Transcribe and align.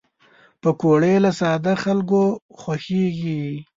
پکورې 0.61 1.15
له 1.23 1.31
ساده 1.39 1.73
خلکو 1.83 2.21
خوښېږي 2.59 3.41